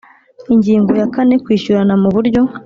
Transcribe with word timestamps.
Ingingo 0.53 0.91
ya 0.99 1.07
kane 1.13 1.35
Kwishyurana 1.43 1.95
mu 2.01 2.09
buryo 2.15 2.41